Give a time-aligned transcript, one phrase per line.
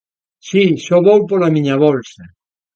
[0.47, 2.23] Si, só vou pola miña bolsa.